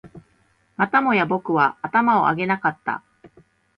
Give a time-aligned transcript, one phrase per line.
[0.77, 3.03] またもや僕は頭を上げなかった